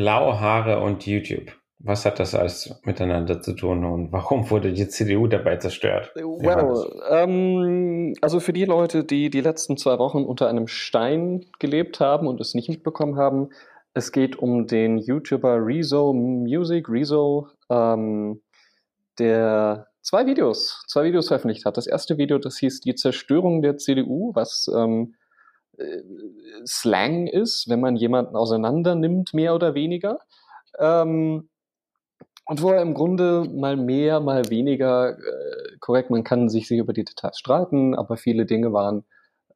[0.00, 1.52] blaue Haare und YouTube.
[1.78, 6.10] Was hat das alles miteinander zu tun und warum wurde die CDU dabei zerstört?
[6.14, 12.00] Well, ähm, also für die Leute, die die letzten zwei Wochen unter einem Stein gelebt
[12.00, 13.50] haben und es nicht mitbekommen haben,
[13.92, 18.40] es geht um den YouTuber Rezo Music, Rezo, ähm,
[19.18, 21.76] der zwei Videos, zwei Videos veröffentlicht hat.
[21.76, 25.19] Das erste Video, das hieß Die Zerstörung der CDU, was ähm, äh,
[26.66, 30.18] Slang ist, wenn man jemanden auseinander nimmt, mehr oder weniger.
[30.78, 31.48] Ähm,
[32.46, 36.92] und wo er im Grunde mal mehr, mal weniger äh, korrekt, man kann sich über
[36.92, 39.04] die Details streiten, aber viele Dinge waren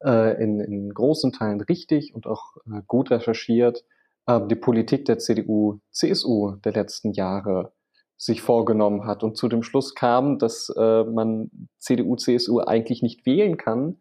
[0.04, 3.84] äh, in, in großen Teilen richtig und auch äh, gut recherchiert.
[4.26, 7.72] Äh, die Politik der CDU, CSU der letzten Jahre
[8.16, 13.26] sich vorgenommen hat und zu dem Schluss kam, dass äh, man CDU, CSU eigentlich nicht
[13.26, 13.98] wählen kann,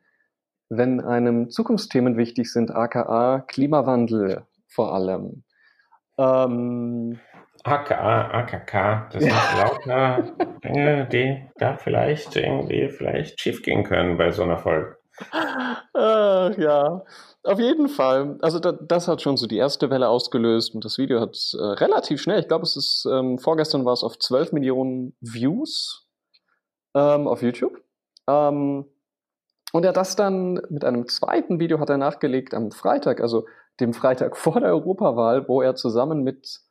[0.77, 5.43] wenn einem Zukunftsthemen wichtig sind, aka Klimawandel vor allem.
[6.17, 7.19] Ähm,
[7.63, 14.43] AKA, AKK, das sind lauter Dinge, die da vielleicht irgendwie vielleicht schiefgehen können bei so
[14.43, 14.97] einer Folge.
[15.95, 17.03] Äh, ja,
[17.43, 18.37] auf jeden Fall.
[18.41, 21.63] Also da, das hat schon so die erste Welle ausgelöst und das Video hat äh,
[21.63, 26.07] relativ schnell, ich glaube, es ist ähm, vorgestern war es auf 12 Millionen Views
[26.95, 27.79] ähm, auf YouTube.
[28.27, 28.85] Ähm,
[29.73, 33.47] und er das dann mit einem zweiten Video hat er nachgelegt am Freitag, also
[33.79, 36.61] dem Freitag vor der Europawahl, wo er zusammen mit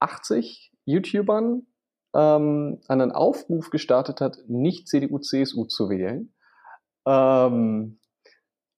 [0.00, 1.66] 80 YouTubern
[2.14, 6.34] ähm, einen Aufruf gestartet hat, nicht CDU, CSU zu wählen.
[7.06, 8.00] Ähm,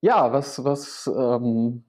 [0.01, 1.85] ja, was, was ähm,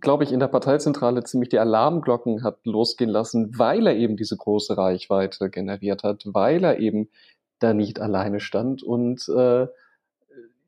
[0.00, 4.36] glaube ich, in der Parteizentrale ziemlich die Alarmglocken hat losgehen lassen, weil er eben diese
[4.36, 7.08] große Reichweite generiert hat, weil er eben
[7.58, 8.82] da nicht alleine stand.
[8.82, 9.66] Und äh,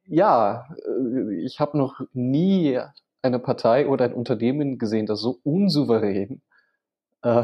[0.06, 2.78] ja, äh, ich habe noch nie
[3.22, 6.42] eine Partei oder ein Unternehmen gesehen, das so unsouverän
[7.22, 7.42] äh,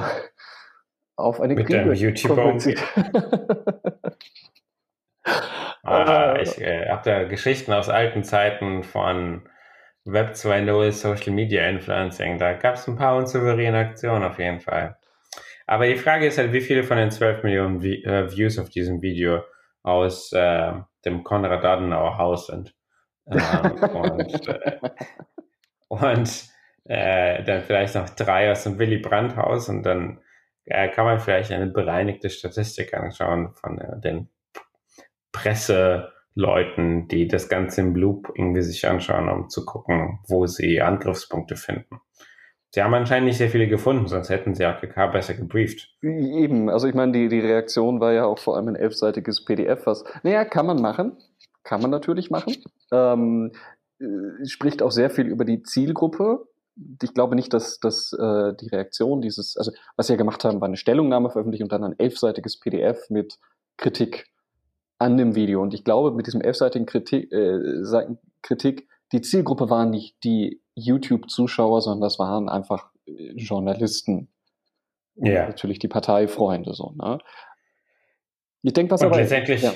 [1.16, 2.56] auf eine Mit Krise YouTuber
[5.82, 9.48] ah, äh, ich äh, habe da Geschichten aus alten Zeiten von
[10.04, 12.38] Web 2.0 Social Media Influencing.
[12.38, 14.96] Da gab es ein paar unsouveräne Aktionen auf jeden Fall.
[15.66, 18.70] Aber die Frage ist halt, wie viele von den 12 Millionen v äh, Views auf
[18.70, 19.42] diesem Video
[19.82, 20.72] aus äh,
[21.04, 22.74] dem Konrad Adenauer Haus sind.
[23.26, 24.78] Ähm, und, äh,
[25.88, 26.48] und
[26.84, 30.20] äh, dann vielleicht noch drei aus dem Willy Brandt Haus und dann
[30.64, 34.28] äh, kann man vielleicht eine bereinigte Statistik anschauen von äh, den
[35.32, 41.56] Presseleuten, die das Ganze im Loop irgendwie sich anschauen, um zu gucken, wo sie Angriffspunkte
[41.56, 42.00] finden.
[42.72, 45.88] Sie haben anscheinend nicht sehr viele gefunden, sonst hätten sie AKK besser gebrieft.
[46.02, 49.86] Eben, also ich meine, die, die Reaktion war ja auch vor allem ein elfseitiges PDF,
[49.86, 51.16] was, naja, kann man machen,
[51.64, 52.56] kann man natürlich machen.
[52.92, 53.50] Ähm,
[53.98, 56.46] äh, spricht auch sehr viel über die Zielgruppe.
[57.02, 60.60] Ich glaube nicht, dass, dass äh, die Reaktion dieses, also was sie ja gemacht haben,
[60.60, 63.38] war eine Stellungnahme veröffentlicht und dann ein elfseitiges PDF mit
[63.76, 64.28] Kritik
[64.98, 65.60] an dem Video.
[65.60, 67.58] Und ich glaube, mit diesem elfseitigen Kritik, äh,
[68.42, 74.28] Kritik die Zielgruppe waren nicht die YouTube-Zuschauer, sondern das waren einfach äh, Journalisten.
[75.16, 75.48] Ja.
[75.48, 76.94] natürlich die Parteifreunde so.
[76.96, 77.18] Ne?
[78.62, 79.72] Ich denke, was Und aber letztendlich, ja.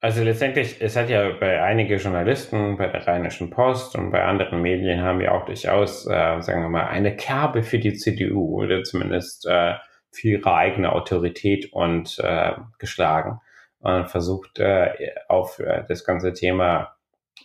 [0.00, 4.62] also letztendlich, es hat ja bei einigen Journalisten, bei der Rheinischen Post und bei anderen
[4.62, 8.84] Medien haben wir auch durchaus, äh, sagen wir mal, eine Kerbe für die CDU oder
[8.84, 9.74] zumindest äh,
[10.10, 13.40] für ihre eigene Autorität und äh, geschlagen
[13.80, 14.90] und versucht äh,
[15.28, 16.96] auf äh, das ganze Thema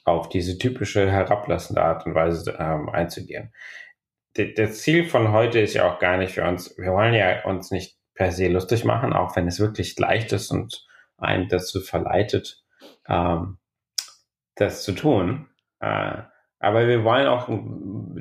[0.06, 3.54] auf diese typische herablassende Art und Weise ähm, einzugehen.
[4.36, 7.44] D das Ziel von heute ist ja auch gar nicht für uns, wir wollen ja
[7.46, 10.86] uns nicht per se lustig machen, auch wenn es wirklich leicht ist und
[11.18, 12.64] einen dazu verleitet,
[13.08, 13.58] ähm,
[14.56, 15.50] das zu tun.
[15.80, 16.24] Äh,
[16.60, 17.48] aber wir wollen auch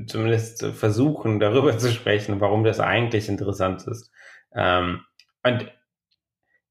[0.07, 4.11] zumindest versuchen, darüber zu sprechen, warum das eigentlich interessant ist.
[4.55, 5.03] Ähm,
[5.45, 5.73] und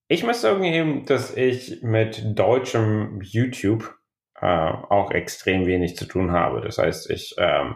[0.07, 3.97] ich muss sagen, dass ich mit deutschem YouTube
[4.41, 6.61] äh, auch extrem wenig zu tun habe.
[6.61, 7.75] Das heißt, ich ähm,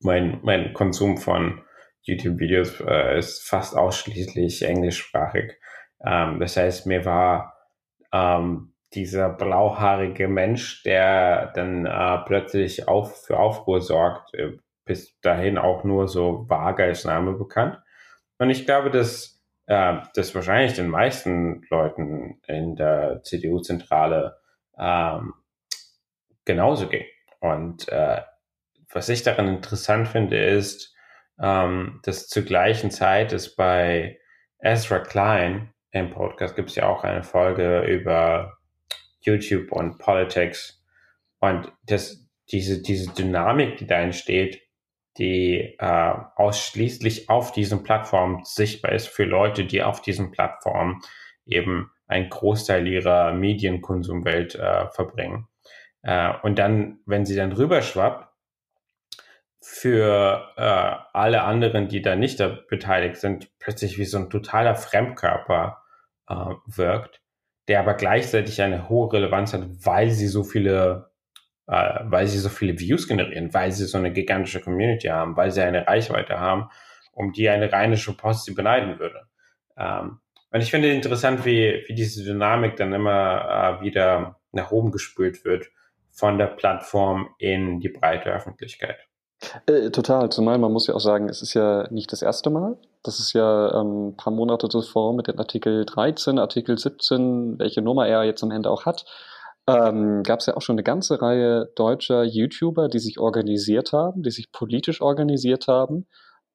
[0.00, 1.62] mein, mein Konsum von
[2.02, 5.52] YouTube-Videos äh, ist fast ausschließlich englischsprachig.
[6.04, 7.54] Ähm, das heißt, mir war
[8.12, 15.58] ähm, dieser blauhaarige Mensch, der dann äh, plötzlich auf, für Aufruhr sorgt, äh, bis dahin
[15.58, 17.78] auch nur so vage als Name bekannt.
[18.38, 24.39] Und ich glaube, dass äh, das wahrscheinlich den meisten Leuten in der CDU-Zentrale
[24.80, 25.34] ähm,
[26.44, 27.04] genauso ging.
[27.40, 28.22] Und äh,
[28.92, 30.94] was ich daran interessant finde, ist,
[31.40, 34.18] ähm, dass zur gleichen Zeit ist bei
[34.58, 38.58] Ezra Klein im Podcast gibt es ja auch eine Folge über
[39.20, 40.82] YouTube und Politics
[41.40, 44.62] und das, diese, diese Dynamik, die da entsteht,
[45.18, 51.00] die äh, ausschließlich auf diesen Plattformen sichtbar ist für Leute, die auf diesen Plattformen
[51.44, 55.46] eben einen Großteil ihrer Medienkonsumwelt äh, verbringen.
[56.02, 58.26] Äh, und dann, wenn sie dann rüberschwappt,
[59.62, 64.74] für äh, alle anderen, die da nicht da beteiligt sind, plötzlich wie so ein totaler
[64.74, 65.82] Fremdkörper
[66.28, 66.34] äh,
[66.66, 67.20] wirkt,
[67.68, 71.10] der aber gleichzeitig eine hohe Relevanz hat, weil sie so viele,
[71.66, 75.50] äh, weil sie so viele Views generieren, weil sie so eine gigantische Community haben, weil
[75.50, 76.70] sie eine Reichweite haben,
[77.12, 79.26] um die eine rheinische Post sie beneiden würde.
[79.76, 80.20] Ähm,
[80.52, 85.44] und ich finde interessant, wie, wie diese Dynamik dann immer äh, wieder nach oben gespült
[85.44, 85.68] wird
[86.10, 88.96] von der Plattform in die breite Öffentlichkeit.
[89.66, 92.76] Äh, total, zumal man muss ja auch sagen, es ist ja nicht das erste Mal.
[93.02, 97.80] Das ist ja ähm, ein paar Monate zuvor mit dem Artikel 13, Artikel 17, welche
[97.80, 99.06] Nummer er jetzt am Ende auch hat,
[99.66, 104.22] ähm, gab es ja auch schon eine ganze Reihe deutscher YouTuber, die sich organisiert haben,
[104.22, 106.06] die sich politisch organisiert haben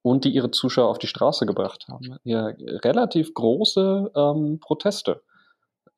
[0.05, 2.19] und die ihre Zuschauer auf die Straße gebracht haben.
[2.23, 2.51] Ja,
[2.83, 5.23] relativ große ähm, Proteste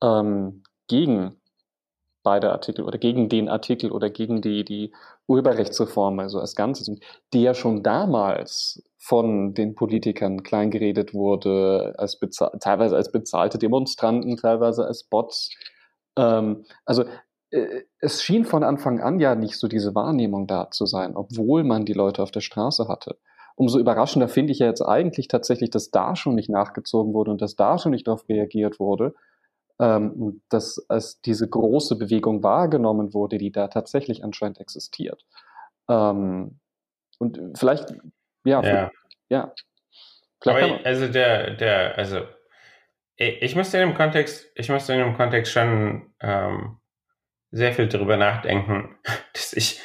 [0.02, 1.36] ähm, gegen
[2.22, 4.94] beide Artikel oder gegen den Artikel oder gegen die, die
[5.26, 6.90] Urheberrechtsreform, also als Ganzes,
[7.34, 12.18] die ja schon damals von den Politikern kleingeredet wurde, als
[12.60, 15.50] teilweise als bezahlte Demonstranten, teilweise als Bots.
[16.16, 17.04] Ähm, also
[17.50, 21.62] äh, es schien von Anfang an ja nicht so diese Wahrnehmung da zu sein, obwohl
[21.62, 23.18] man die Leute auf der Straße hatte.
[23.58, 27.42] Umso überraschender finde ich ja jetzt eigentlich tatsächlich, dass da schon nicht nachgezogen wurde und
[27.42, 29.14] dass da schon nicht darauf reagiert wurde
[29.80, 35.24] ähm, dass als diese große Bewegung wahrgenommen wurde, die da tatsächlich anscheinend existiert.
[35.88, 36.58] Ähm,
[37.18, 37.94] und vielleicht,
[38.44, 38.90] ja, ja.
[39.28, 39.54] ja.
[40.44, 42.22] Aber also der, der, also
[43.16, 46.78] ich musste in dem Kontext, ich musste in dem Kontext schon ähm,
[47.50, 48.96] sehr viel darüber nachdenken,
[49.32, 49.80] dass ich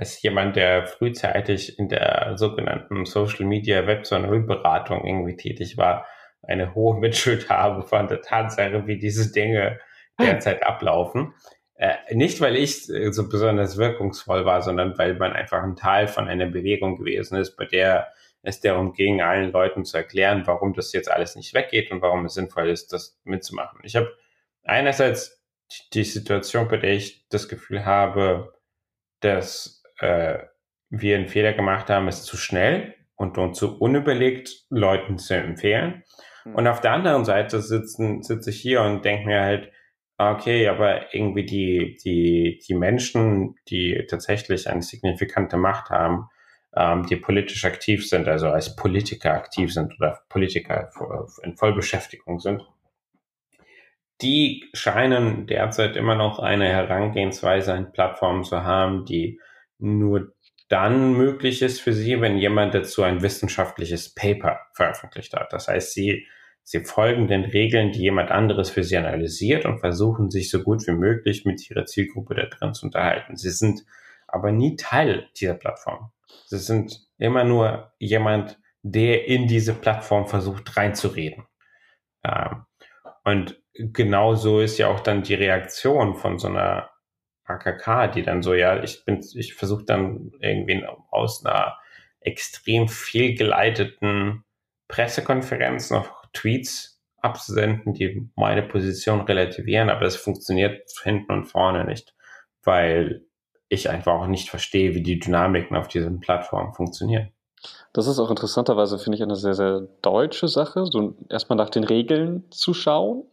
[0.00, 6.06] als jemand, der frühzeitig in der sogenannten Social Media Web 2.0 Beratung irgendwie tätig war,
[6.42, 9.78] eine hohe Mitschuld habe von der Tatsache, wie diese Dinge
[10.18, 11.34] derzeit ablaufen.
[11.74, 16.28] Äh, nicht, weil ich so besonders wirkungsvoll war, sondern weil man einfach ein Teil von
[16.28, 18.08] einer Bewegung gewesen ist, bei der
[18.42, 22.24] es darum ging, allen Leuten zu erklären, warum das jetzt alles nicht weggeht und warum
[22.24, 23.80] es sinnvoll ist, das mitzumachen.
[23.82, 24.10] Ich habe
[24.62, 25.44] einerseits
[25.92, 28.54] die Situation, bei der ich das Gefühl habe,
[29.20, 30.38] dass äh,
[30.90, 36.04] wir einen Fehler gemacht haben, es zu schnell und, und zu unüberlegt Leuten zu empfehlen.
[36.42, 36.54] Hm.
[36.54, 39.70] Und auf der anderen Seite sitzen, sitze ich hier und denke mir halt,
[40.18, 46.28] okay, aber irgendwie die, die, die Menschen, die tatsächlich eine signifikante Macht haben,
[46.76, 50.90] ähm, die politisch aktiv sind, also als Politiker aktiv sind oder Politiker
[51.42, 52.62] in Vollbeschäftigung sind,
[54.20, 59.40] die scheinen derzeit immer noch eine Herangehensweise an Plattformen zu haben, die
[59.80, 60.32] nur
[60.68, 65.52] dann möglich ist für sie, wenn jemand dazu ein wissenschaftliches Paper veröffentlicht hat.
[65.52, 66.26] Das heißt, sie,
[66.62, 70.86] sie folgen den Regeln, die jemand anderes für sie analysiert und versuchen sich so gut
[70.86, 73.36] wie möglich mit ihrer Zielgruppe da drin zu unterhalten.
[73.36, 73.84] Sie sind
[74.28, 76.12] aber nie Teil dieser Plattform.
[76.46, 81.46] Sie sind immer nur jemand, der in diese Plattform versucht reinzureden.
[82.22, 82.64] Ähm,
[83.24, 86.90] und genauso ist ja auch dann die Reaktion von so einer
[87.50, 91.78] AKK, die dann so, ja, ich bin, ich versuche dann irgendwie aus einer
[92.20, 94.44] extrem fehlgeleiteten
[94.88, 102.14] Pressekonferenz noch Tweets abzusenden, die meine Position relativieren, aber es funktioniert hinten und vorne nicht,
[102.62, 103.24] weil
[103.68, 107.32] ich einfach auch nicht verstehe, wie die Dynamiken auf diesen Plattformen funktionieren.
[107.92, 111.84] Das ist auch interessanterweise, finde ich, eine sehr, sehr deutsche Sache, so erstmal nach den
[111.84, 113.24] Regeln zu schauen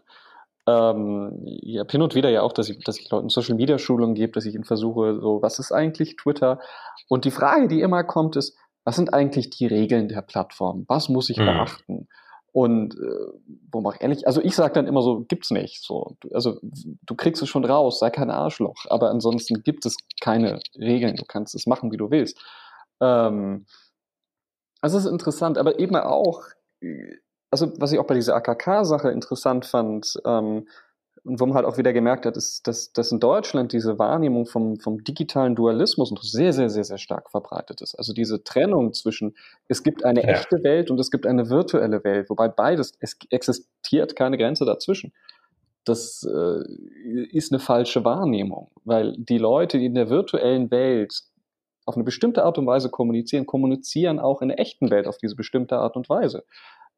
[0.67, 4.15] ähm, ja, hin und wieder ja auch, dass ich, dass ich Leuten Social Media Schulungen
[4.15, 6.59] gebe, dass ich ihnen versuche, so, was ist eigentlich Twitter?
[7.07, 10.85] Und die Frage, die immer kommt, ist, was sind eigentlich die Regeln der Plattform?
[10.87, 11.45] Was muss ich mhm.
[11.45, 12.07] beachten?
[12.51, 15.83] Und äh, wo mach ehrlich, also ich sage dann immer so, gibt's nicht.
[15.83, 18.85] So, also du kriegst es schon raus, sei kein Arschloch.
[18.89, 21.15] Aber ansonsten gibt es keine Regeln.
[21.15, 22.41] Du kannst es machen, wie du willst.
[22.99, 23.67] Ähm,
[24.81, 26.43] also es ist interessant, aber eben auch
[27.51, 30.67] also was ich auch bei dieser AKK-Sache interessant fand, ähm,
[31.27, 34.45] und wo man halt auch wieder gemerkt hat, ist, dass, dass in Deutschland diese Wahrnehmung
[34.45, 37.95] vom, vom digitalen Dualismus noch sehr, sehr, sehr, sehr stark verbreitet ist.
[37.95, 39.35] Also diese Trennung zwischen,
[39.67, 40.29] es gibt eine ja.
[40.29, 45.11] echte Welt und es gibt eine virtuelle Welt, wobei beides, es existiert keine Grenze dazwischen.
[45.83, 46.63] Das äh,
[47.31, 51.23] ist eine falsche Wahrnehmung, weil die Leute, die in der virtuellen Welt
[51.85, 55.35] auf eine bestimmte Art und Weise kommunizieren, kommunizieren auch in der echten Welt auf diese
[55.35, 56.45] bestimmte Art und Weise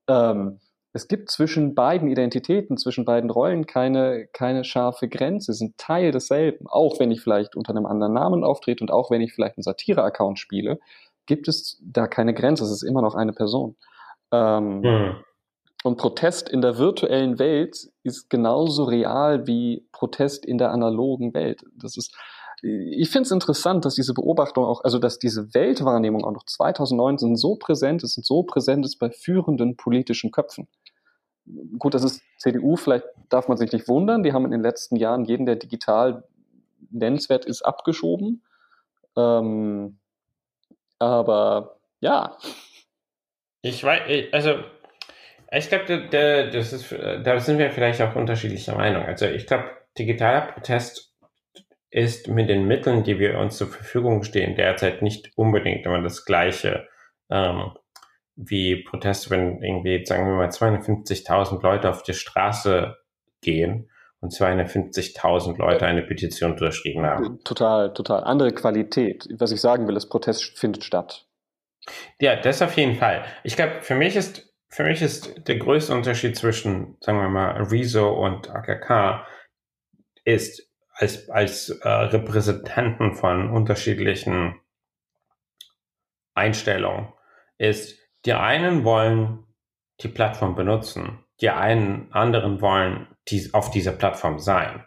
[0.10, 0.60] ähm,
[0.92, 6.66] es gibt zwischen beiden Identitäten, zwischen beiden Rollen keine, keine scharfe Grenze, sind Teil desselben.
[6.68, 9.64] Auch wenn ich vielleicht unter einem anderen Namen auftrete und auch wenn ich vielleicht einen
[9.64, 10.80] Satire-Account spiele,
[11.28, 12.64] gibt es da keine Grenze.
[12.64, 13.76] Es ist immer noch eine Person.
[14.32, 15.16] Ähm, mhm.
[15.84, 21.62] Und Protest in der virtuellen Welt ist genauso real wie Protest in der analogen Welt.
[21.74, 22.18] Das ist,
[22.62, 27.36] ich finde es interessant, dass diese Beobachtung auch, also dass diese Weltwahrnehmung auch noch 2019
[27.36, 30.68] so präsent ist und so präsent ist bei führenden politischen Köpfen.
[31.78, 34.98] Gut, das ist CDU, vielleicht darf man sich nicht wundern, die haben in den letzten
[34.98, 36.24] Jahren jeden, der digital
[36.92, 38.44] nennenswert ist, abgeschoben.
[39.16, 39.98] Ähm,
[41.00, 42.38] aber ja.
[43.62, 44.56] Ich weiß, also
[45.52, 49.04] ich glaube, da, ist, da sind wir vielleicht auch unterschiedlicher Meinung.
[49.04, 49.66] Also ich glaube,
[49.98, 51.09] digitaler Protest
[51.92, 56.26] ist mit den Mitteln, die wir uns zur Verfügung stehen, derzeit nicht unbedingt immer das
[56.26, 56.88] gleiche
[57.30, 57.72] ähm,
[58.36, 62.96] wie Proteste, wenn irgendwie, sagen wir mal, 250.000 Leute auf die Straße
[63.42, 63.90] gehen
[64.22, 67.40] und 250.000 Leute eine Petition unterschrieben haben.
[67.44, 68.24] Total, total.
[68.24, 69.28] Andere Qualität.
[69.38, 71.28] Was ich sagen will, ist, Protest findet statt.
[72.20, 73.26] Ja, das auf jeden Fall.
[73.44, 77.64] Ich glaube, für mich ist für mich ist der größte Unterschied zwischen, sagen wir mal,
[77.64, 79.26] Rezo und AKK
[80.24, 80.69] ist
[81.00, 84.60] als, als äh, Repräsentanten von unterschiedlichen
[86.34, 87.14] Einstellungen,
[87.58, 89.46] ist, die einen wollen
[90.02, 94.86] die Plattform benutzen, die einen anderen wollen die, auf dieser Plattform sein.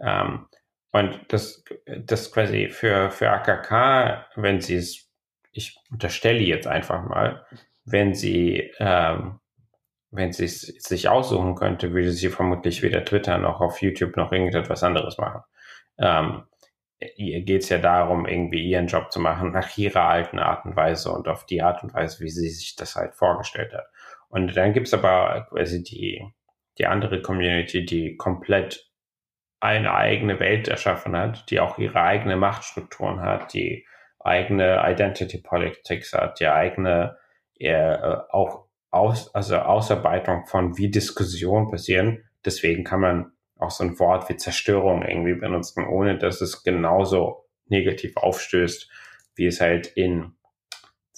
[0.00, 0.46] Ähm,
[0.90, 5.08] und das, das quasi für, für AKK, wenn sie es,
[5.52, 7.46] ich unterstelle jetzt einfach mal,
[7.84, 9.38] wenn sie, ähm,
[10.10, 14.32] wenn sie es sich aussuchen könnte, würde sie vermutlich weder Twitter noch auf YouTube noch
[14.32, 15.42] irgendetwas anderes machen.
[16.02, 16.42] Ähm,
[17.16, 20.76] ihr geht es ja darum, irgendwie ihren Job zu machen nach ihrer alten Art und
[20.76, 23.86] Weise und auf die Art und Weise, wie sie sich das halt vorgestellt hat.
[24.28, 26.24] Und dann gibt es aber quasi die,
[26.78, 28.90] die andere Community, die komplett
[29.60, 33.86] eine eigene Welt erschaffen hat, die auch ihre eigene Machtstrukturen hat, die
[34.18, 37.16] eigene Identity Politics hat, die eigene
[37.58, 37.96] äh,
[38.30, 42.24] auch aus, also Ausarbeitung von wie Diskussionen passieren.
[42.44, 43.32] Deswegen kann man
[43.62, 48.90] auch so ein Wort wie Zerstörung irgendwie benutzen, ohne dass es genauso negativ aufstößt,
[49.34, 50.34] wie es halt in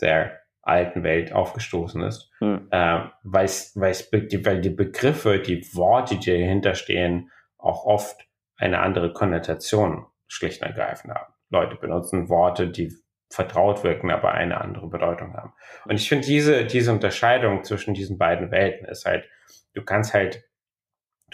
[0.00, 2.30] der alten Welt aufgestoßen ist.
[2.38, 2.68] Hm.
[2.70, 9.12] Äh, weil's, weil's, weil die Begriffe, die Worte, die dahinter stehen, auch oft eine andere
[9.12, 11.32] Konnotation schlicht und ergreifend haben.
[11.50, 12.92] Leute benutzen Worte, die
[13.30, 15.52] vertraut wirken, aber eine andere Bedeutung haben.
[15.86, 19.28] Und ich finde diese, diese Unterscheidung zwischen diesen beiden Welten ist halt,
[19.74, 20.44] du kannst halt,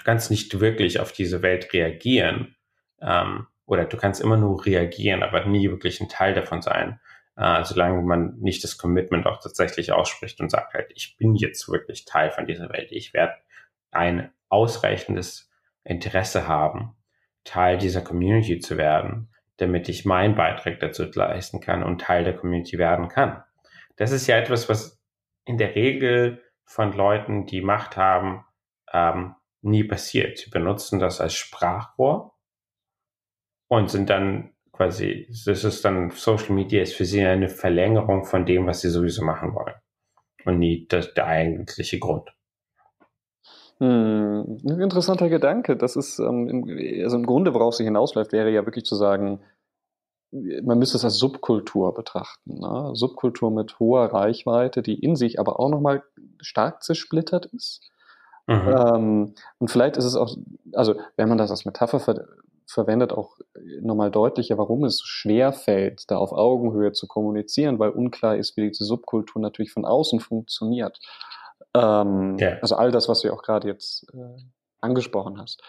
[0.00, 2.56] du kannst nicht wirklich auf diese Welt reagieren,
[3.00, 7.00] ähm, oder du kannst immer nur reagieren, aber nie wirklich ein Teil davon sein,
[7.36, 11.68] äh, solange man nicht das Commitment auch tatsächlich ausspricht und sagt halt, ich bin jetzt
[11.68, 13.34] wirklich Teil von dieser Welt, ich werde
[13.92, 15.50] ein ausreichendes
[15.84, 16.96] Interesse haben,
[17.44, 19.30] Teil dieser Community zu werden
[19.60, 23.42] damit ich meinen Beitrag dazu leisten kann und Teil der Community werden kann.
[23.96, 24.98] Das ist ja etwas, was
[25.44, 28.44] in der Regel von Leuten, die Macht haben,
[28.92, 30.38] ähm, nie passiert.
[30.38, 32.34] Sie benutzen das als Sprachrohr
[33.68, 38.46] und sind dann quasi, das ist dann Social Media ist für sie eine Verlängerung von
[38.46, 39.74] dem, was sie sowieso machen wollen
[40.44, 42.30] und nie das, der eigentliche Grund.
[43.78, 45.76] Hm, ein interessanter Gedanke.
[45.76, 49.40] Das ist, ähm, im, also im Grunde, worauf sie hinausläuft, wäre ja wirklich zu sagen,
[50.32, 52.60] man müsste es als Subkultur betrachten.
[52.60, 52.90] Ne?
[52.94, 56.04] Subkultur mit hoher Reichweite, die in sich aber auch nochmal
[56.40, 57.90] stark zersplittert ist.
[58.50, 58.68] Mhm.
[58.68, 60.36] Ähm, und vielleicht ist es auch,
[60.72, 62.24] also wenn man das als Metapher ver
[62.66, 63.36] verwendet, auch
[63.80, 68.68] nochmal deutlicher, warum es schwer fällt, da auf Augenhöhe zu kommunizieren, weil unklar ist, wie
[68.68, 71.00] diese Subkultur natürlich von außen funktioniert.
[71.74, 72.58] Ähm, ja.
[72.62, 74.40] Also all das, was du ja auch gerade jetzt äh,
[74.80, 75.62] angesprochen hast.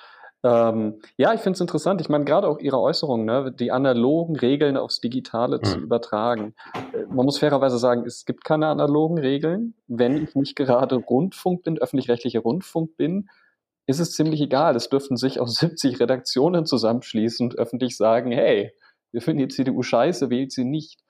[0.44, 2.02] Ähm, ja, ich finde es interessant.
[2.02, 5.64] Ich meine, gerade auch Ihre Äußerung, ne, die analogen Regeln aufs Digitale mhm.
[5.64, 6.56] zu übertragen.
[6.94, 9.76] Äh, man muss fairerweise sagen, es gibt keine analogen Regeln.
[9.88, 13.30] Wenn ich nicht gerade Rundfunk bin, öffentlich-rechtlicher Rundfunk bin,
[13.86, 14.76] ist es ziemlich egal.
[14.76, 18.74] Es dürften sich auch 70 Redaktionen zusammenschließen und öffentlich sagen, hey,
[19.12, 21.02] wir finden die CDU scheiße, wählt sie nicht.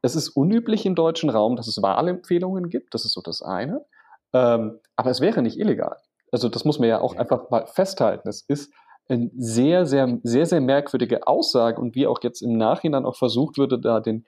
[0.00, 2.94] Es ist unüblich im deutschen Raum, dass es Wahlempfehlungen gibt.
[2.94, 3.84] Das ist so das eine.
[4.32, 5.96] Ähm, aber es wäre nicht illegal.
[6.32, 8.28] Also das muss man ja auch einfach mal festhalten.
[8.28, 8.72] Es ist
[9.08, 13.56] eine sehr, sehr, sehr, sehr merkwürdige Aussage und wie auch jetzt im Nachhinein auch versucht
[13.58, 14.26] würde, da den,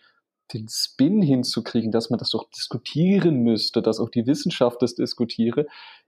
[0.55, 5.67] den Spin hinzukriegen, dass man das doch diskutieren müsste, dass auch die Wissenschaft das diskutiere,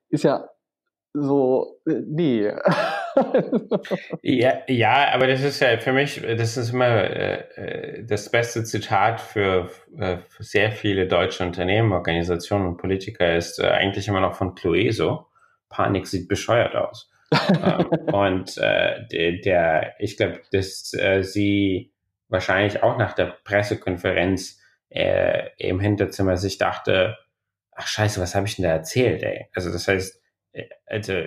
[0.09, 0.49] ist ja
[1.15, 2.47] so, äh, nee.
[4.23, 8.65] ja, ja, aber das ist ja für mich, das ist immer äh, äh das beste
[8.65, 9.69] Zitat für,
[9.99, 14.55] äh, für, sehr viele deutsche Unternehmen, Organisationen und Politiker ist äh, eigentlich immer noch von
[14.55, 15.27] Clueso.
[15.73, 17.11] Panik sieht bescheuert aus.
[17.33, 20.91] ähm, und äh, der, der, ich glaube, dass
[21.23, 21.93] sie
[22.29, 27.19] wahrscheinlich auch nach der Pressekonferenz äh, im Hinterzimmer sich dachte,
[27.73, 29.49] ach scheiße, was habe ich denn da erzählt, ey?
[29.55, 30.21] Also das heißt,
[30.53, 31.25] äh, also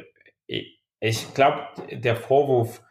[0.48, 2.84] ich, ich glaube, der Vorwurf,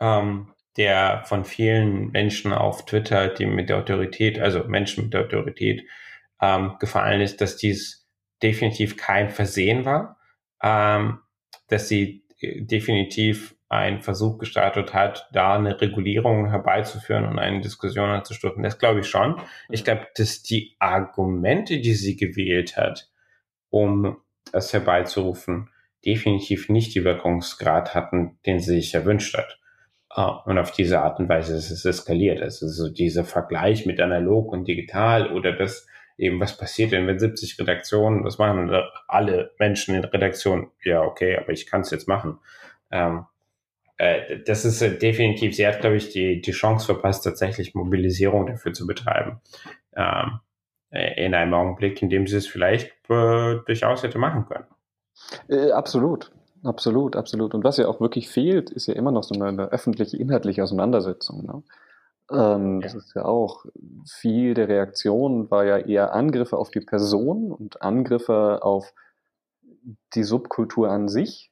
[0.00, 5.22] ähm, der von vielen Menschen auf Twitter, die mit der Autorität, also Menschen mit der
[5.22, 5.82] Autorität,
[6.40, 8.06] ähm, gefallen ist, dass dies
[8.42, 10.17] definitiv kein Versehen war,
[10.62, 11.18] ähm,
[11.68, 18.08] dass sie äh, definitiv einen Versuch gestartet hat, da eine Regulierung herbeizuführen und eine Diskussion
[18.08, 18.62] anzustoßen.
[18.62, 19.40] Das glaube ich schon.
[19.68, 23.10] Ich glaube, dass die Argumente, die sie gewählt hat,
[23.68, 24.16] um
[24.52, 25.68] das herbeizurufen,
[26.04, 29.58] definitiv nicht die Wirkungsgrad hatten, den sie sich erwünscht hat.
[30.16, 32.40] Uh, und auf diese Art und Weise ist es eskaliert.
[32.40, 35.86] Also so dieser Vergleich mit analog und digital oder das
[36.18, 38.70] eben, was passiert denn, wenn 70 Redaktionen das machen
[39.06, 42.38] alle Menschen in Redaktion, ja, okay, aber ich kann es jetzt machen.
[42.90, 43.24] Ähm,
[43.96, 48.46] äh, das ist äh, definitiv, sie hat, glaube ich, die, die Chance verpasst, tatsächlich Mobilisierung
[48.46, 49.40] dafür zu betreiben.
[49.96, 50.40] Ähm,
[50.90, 54.66] äh, in einem Augenblick, in dem sie es vielleicht äh, durchaus hätte machen können.
[55.48, 56.30] Äh, absolut.
[56.64, 57.54] Absolut, absolut.
[57.54, 60.62] Und was ja auch wirklich fehlt, ist ja immer noch so eine, eine öffentliche, inhaltliche
[60.62, 61.44] Auseinandersetzung.
[61.44, 61.62] Ne?
[62.30, 62.80] Ähm.
[62.80, 63.64] Das ist ja auch
[64.06, 68.92] viel der Reaktion war ja eher Angriffe auf die Person und Angriffe auf
[70.14, 71.50] die Subkultur an sich.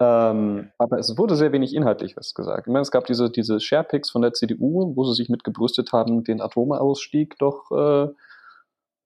[0.00, 2.68] Ähm, aber es wurde sehr wenig Inhaltliches gesagt.
[2.68, 5.92] Ich meine, es gab diese, diese Sharepics von der CDU, wo sie sich mit gebrüstet
[5.92, 8.08] haben, den Atomausstieg doch äh,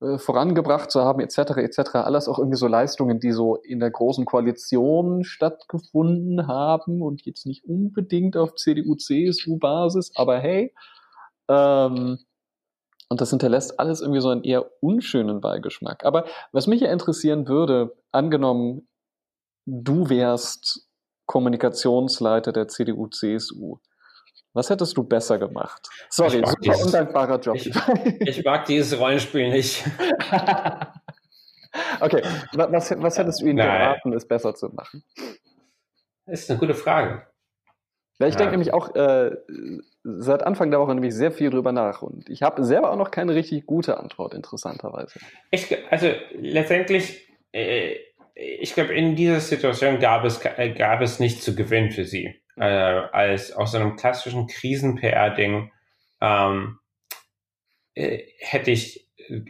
[0.03, 1.95] äh, vorangebracht zu haben, etc., etc.
[1.95, 7.45] Alles auch irgendwie so Leistungen, die so in der großen Koalition stattgefunden haben und jetzt
[7.45, 10.73] nicht unbedingt auf CDU-CSU-Basis, aber hey,
[11.49, 12.19] ähm,
[13.09, 16.03] und das hinterlässt alles irgendwie so einen eher unschönen Beigeschmack.
[16.03, 18.87] Aber was mich ja interessieren würde, angenommen,
[19.65, 20.87] du wärst
[21.27, 23.77] Kommunikationsleiter der CDU-CSU.
[24.53, 25.89] Was hättest du besser gemacht?
[26.09, 27.55] Sorry, super dieses, undankbarer Job.
[27.55, 27.71] Ich,
[28.19, 29.83] ich, mag dieses Rollenspiel nicht.
[31.99, 32.21] okay,
[32.53, 33.79] was, was hättest du ihnen Nein.
[33.79, 35.03] geraten, es besser zu machen?
[36.27, 37.25] Das ist eine gute Frage.
[38.19, 38.37] Ja, ich ja.
[38.37, 39.31] denke nämlich auch äh,
[40.03, 43.09] seit Anfang der Woche nämlich sehr viel drüber nach und ich habe selber auch noch
[43.09, 45.19] keine richtig gute Antwort, interessanterweise.
[45.49, 47.95] Ich, also letztendlich, äh,
[48.35, 52.63] ich glaube, in dieser Situation gab es, gab es nichts zu gewinnen für sie äh,
[52.63, 55.71] als aus so einem klassischen Krisen-PR-Ding
[56.21, 56.79] ähm,
[57.95, 59.41] äh, hätte ich äh,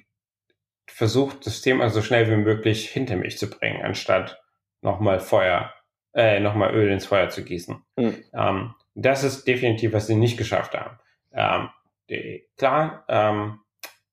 [0.88, 4.42] versucht, das Thema so schnell wie möglich hinter mich zu bringen, anstatt
[4.82, 5.74] nochmal Feuer,
[6.14, 7.84] äh, nochmal Öl ins Feuer zu gießen.
[7.98, 8.24] Mhm.
[8.34, 11.00] Ähm, das ist definitiv, was sie nicht geschafft haben.
[11.34, 11.70] Ähm,
[12.10, 13.60] die, klar, ähm,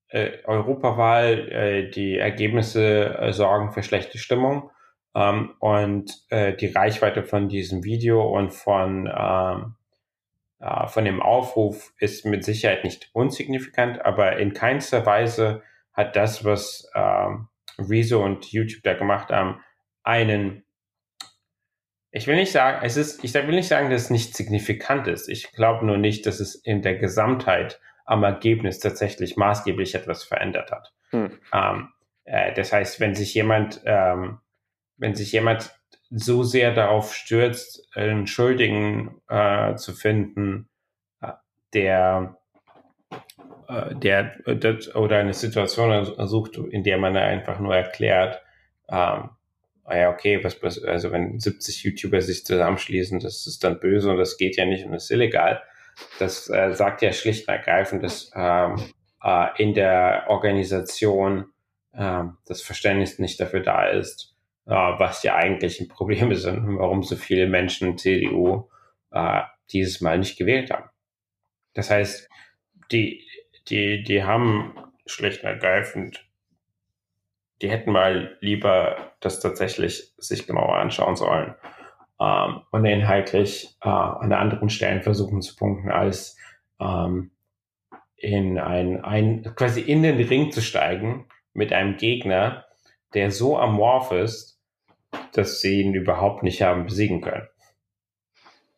[0.08, 4.70] äh, Europawahl, äh, die Ergebnisse äh, sorgen für schlechte Stimmung.
[5.20, 9.74] Ähm, und äh, die Reichweite von diesem Video und von, ähm,
[10.60, 16.44] äh, von dem Aufruf ist mit Sicherheit nicht unsignifikant, aber in keinster Weise hat das,
[16.44, 19.60] was ähm, Rezo und YouTube da gemacht haben,
[20.02, 20.64] einen
[22.12, 25.28] ich will nicht sagen, es ist, ich will nicht sagen, dass es nicht signifikant ist.
[25.28, 30.72] Ich glaube nur nicht, dass es in der Gesamtheit am Ergebnis tatsächlich maßgeblich etwas verändert
[30.72, 30.92] hat.
[31.10, 31.38] Hm.
[31.52, 31.92] Ähm,
[32.24, 34.40] äh, das heißt, wenn sich jemand ähm,
[35.00, 35.72] wenn sich jemand
[36.10, 40.68] so sehr darauf stürzt, einen Schuldigen äh, zu finden,
[41.20, 41.32] äh,
[41.72, 42.36] der,
[43.68, 48.42] äh, der das, oder eine Situation sucht, in der man einfach nur erklärt,
[48.88, 49.30] ähm,
[49.84, 54.10] ah ja, okay, was, was, also wenn 70 YouTuber sich zusammenschließen, das ist dann böse
[54.10, 55.62] und das geht ja nicht und ist illegal.
[56.18, 58.76] Das äh, sagt ja schlicht und ergreifend, dass ähm,
[59.22, 61.46] äh, in der Organisation
[61.92, 64.29] äh, das Verständnis nicht dafür da ist, äh,
[64.70, 68.68] was die eigentlichen Probleme sind warum so viele Menschen CDU
[69.10, 70.88] äh, dieses Mal nicht gewählt haben.
[71.74, 72.28] Das heißt,
[72.90, 73.26] die,
[73.68, 74.74] die, die haben
[75.06, 76.26] schlicht und ergreifend,
[77.62, 81.54] die hätten mal lieber das tatsächlich sich genauer anschauen sollen
[82.20, 86.36] ähm, und inhaltlich äh, an anderen Stellen versuchen zu punkten, als
[86.80, 87.30] ähm,
[88.16, 92.66] in ein, ein, quasi in den Ring zu steigen mit einem Gegner,
[93.14, 94.59] der so amorph ist,
[95.32, 97.46] dass sie ihn überhaupt nicht haben besiegen können.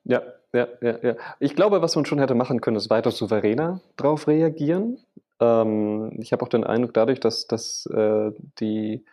[0.05, 1.17] Ja, ja, ja, ja.
[1.41, 4.99] Ich glaube, was man schon hätte machen können, ist weiter souveräner darauf reagieren.
[5.41, 9.05] Ähm, ich habe auch den Eindruck, dadurch, dass, dass äh, die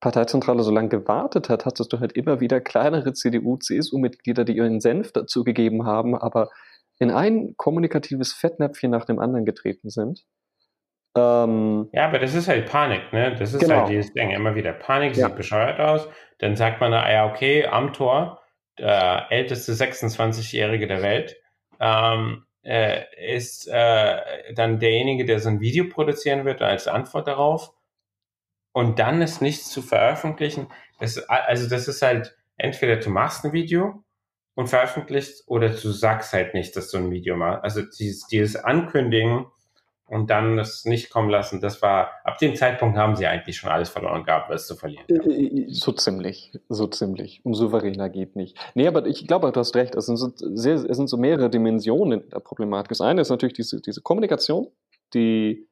[0.00, 4.80] Parteizentrale so lange gewartet hat, hat es doch halt immer wieder kleinere CDU-CSU-Mitglieder, die ihren
[4.80, 6.50] Senf dazu gegeben haben, aber
[6.98, 10.24] in ein kommunikatives Fettnäpfchen nach dem anderen getreten sind.
[11.16, 13.34] Ähm, ja, aber das ist halt Panik, ne?
[13.34, 13.80] Das ist genau.
[13.80, 15.26] halt dieses Ding, immer wieder Panik, ja.
[15.26, 16.08] sieht bescheuert aus.
[16.38, 18.40] Dann sagt man, ah ja, okay, Amtor,
[18.78, 21.36] der älteste 26-Jährige der Welt,
[21.80, 23.02] ähm, äh,
[23.34, 24.20] ist äh,
[24.54, 27.72] dann derjenige, der so ein Video produzieren wird als Antwort darauf
[28.72, 30.68] und dann ist nichts zu veröffentlichen.
[30.98, 34.04] Das, also das ist halt entweder du machst ein Video
[34.54, 37.64] und veröffentlichst oder du sagst halt nicht, dass du ein Video machst.
[37.64, 39.46] Also dieses, dieses Ankündigen
[40.12, 43.70] und dann das nicht kommen lassen, das war, ab dem Zeitpunkt haben sie eigentlich schon
[43.70, 45.06] alles verloren gehabt, was zu verlieren.
[45.08, 45.26] Gab.
[45.26, 47.40] Äh, äh, so ziemlich, so ziemlich.
[47.44, 48.58] Um souveräner geht nicht.
[48.74, 49.94] Nee, aber ich glaube, du hast recht.
[49.94, 52.90] Es sind, so sehr, es sind so mehrere Dimensionen der Problematik.
[52.90, 54.68] Das eine ist natürlich diese, diese Kommunikation,
[55.14, 55.66] die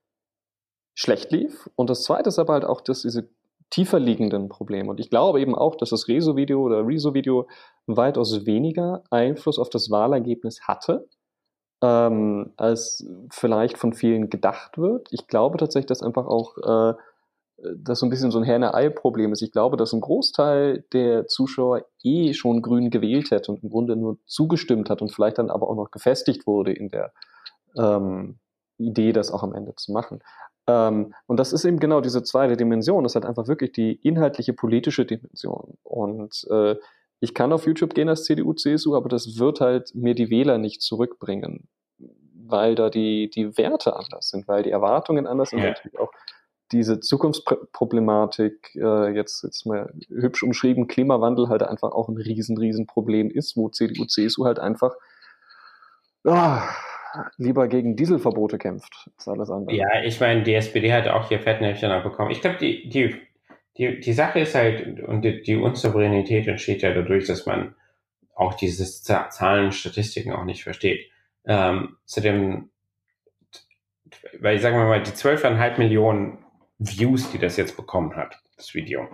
[0.94, 1.68] schlecht lief.
[1.76, 3.28] Und das zweite ist aber halt auch, dass diese
[3.68, 4.88] tiefer liegenden Probleme.
[4.88, 7.46] Und ich glaube eben auch, dass das Rezo-Video oder Rezo-Video
[7.86, 11.06] weitaus weniger Einfluss auf das Wahlergebnis hatte,
[11.82, 15.08] ähm, als vielleicht von vielen gedacht wird.
[15.10, 16.94] Ich glaube tatsächlich, dass einfach auch äh,
[17.76, 19.42] das so ein bisschen so ein Herne-Ei-Problem ist.
[19.42, 23.96] Ich glaube, dass ein Großteil der Zuschauer eh schon grün gewählt hätte und im Grunde
[23.96, 27.12] nur zugestimmt hat und vielleicht dann aber auch noch gefestigt wurde in der
[27.76, 28.38] ähm,
[28.78, 30.20] Idee, das auch am Ende zu machen.
[30.66, 33.02] Ähm, und das ist eben genau diese zweite Dimension.
[33.02, 35.76] Das halt einfach wirklich die inhaltliche politische Dimension.
[35.82, 36.76] Und äh,
[37.20, 40.58] ich kann auf YouTube gehen als CDU, CSU, aber das wird halt mir die Wähler
[40.58, 41.68] nicht zurückbringen,
[42.46, 45.68] weil da die, die Werte anders sind, weil die Erwartungen anders sind, ja.
[45.68, 46.10] natürlich auch
[46.72, 52.86] diese Zukunftsproblematik, äh, jetzt, jetzt mal hübsch umschrieben, Klimawandel halt einfach auch ein riesen, riesen
[52.86, 54.94] Problem ist, wo CDU, CSU halt einfach
[56.24, 56.58] oh,
[57.36, 59.76] lieber gegen Dieselverbote kämpft, als alles andere.
[59.76, 62.30] Ja, ich meine, die SPD hat auch hier Fettnäpfchen abbekommen.
[62.30, 63.16] Ich glaube, die, die
[63.80, 67.74] die, die Sache ist halt, und die, die Unsouveränität entsteht ja dadurch, dass man
[68.34, 71.10] auch diese Zahlen, Statistiken auch nicht versteht.
[71.46, 72.68] Ähm, zu dem,
[74.38, 76.44] weil ich sage mal, die 12,5 Millionen
[76.78, 79.08] Views, die das jetzt bekommen hat, das Video.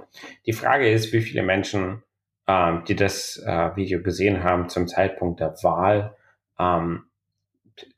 [0.47, 2.03] Die Frage ist, wie viele Menschen,
[2.49, 6.17] ähm, die das äh, Video gesehen haben zum Zeitpunkt der Wahl,
[6.59, 7.05] ähm,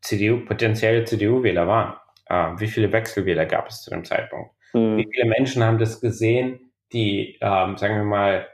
[0.03, 1.97] CDU, potenzielle CDU-Wähler waren.
[2.27, 4.58] Äh, wie viele Wechselwähler gab es zu dem Zeitpunkt?
[4.73, 4.99] Mhm.
[4.99, 8.49] Wie viele Menschen haben das gesehen, die, ähm, sagen wir mal,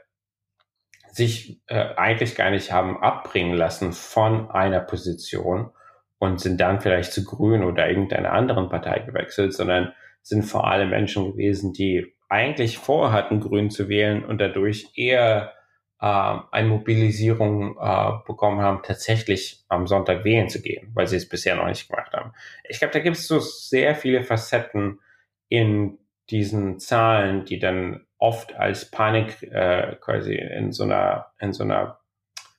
[1.11, 5.71] sich äh, eigentlich gar nicht haben abbringen lassen von einer Position
[6.19, 10.89] und sind dann vielleicht zu Grün oder irgendeiner anderen Partei gewechselt, sondern sind vor allem
[10.89, 15.53] Menschen gewesen, die eigentlich vorhatten, Grün zu wählen und dadurch eher
[16.01, 16.05] äh,
[16.51, 21.55] eine Mobilisierung äh, bekommen haben, tatsächlich am Sonntag wählen zu gehen, weil sie es bisher
[21.55, 22.33] noch nicht gemacht haben.
[22.67, 24.99] Ich glaube, da gibt es so sehr viele Facetten
[25.47, 25.97] in
[26.29, 31.99] diesen Zahlen, die dann oft als Panik äh, quasi in so einer in so einer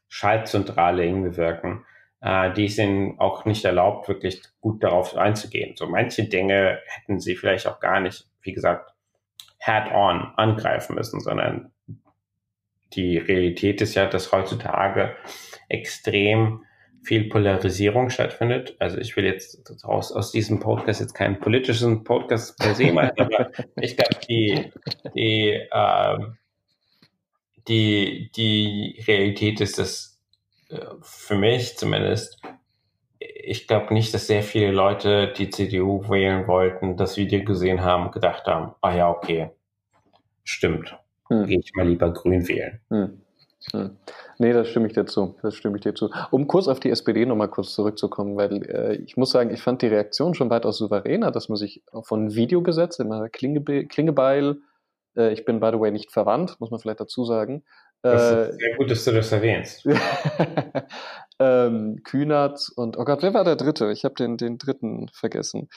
[0.09, 1.85] Schaltzentrale irgendwie wirken,
[2.20, 5.76] äh, die es ihnen auch nicht erlaubt, wirklich gut darauf einzugehen.
[5.76, 8.92] So manche Dinge hätten sie vielleicht auch gar nicht, wie gesagt,
[9.59, 11.72] head-on angreifen müssen, sondern
[12.92, 15.16] die Realität ist ja, dass heutzutage
[15.68, 16.65] extrem
[17.07, 18.75] viel Polarisierung stattfindet.
[18.81, 23.12] Also ich will jetzt aus, aus diesem Podcast jetzt keinen politischen Podcast per se machen,
[23.16, 24.73] aber ich glaube, die,
[25.14, 26.19] die, äh,
[27.69, 30.21] die, die Realität ist, dass
[30.69, 32.42] äh, für mich zumindest,
[33.21, 38.11] ich glaube nicht, dass sehr viele Leute, die CDU wählen wollten, das Video gesehen haben,
[38.11, 39.51] gedacht haben, ah ja, okay,
[40.42, 41.47] stimmt, hm.
[41.47, 42.81] gehe ich mal lieber grün wählen.
[42.90, 43.23] Hm.
[43.73, 43.97] Hm.
[44.38, 45.37] Nee, das stimme ich dir zu.
[45.42, 46.11] Das stimme ich dir zu.
[46.31, 49.83] Um kurz auf die SPD nochmal kurz zurückzukommen, weil äh, ich muss sagen, ich fand
[49.83, 54.59] die Reaktion schon weitaus souveräner, dass man sich von Videogesetz, immer Klinge, Klingebeil,
[55.16, 57.64] äh, ich bin by the way nicht verwandt, muss man vielleicht dazu sagen.
[58.03, 59.87] Äh, das ist sehr gut, dass du das erwähnst.
[61.38, 63.90] ähm, Kühnert und, oh Gott, wer war der Dritte?
[63.90, 65.68] Ich habe den, den Dritten vergessen.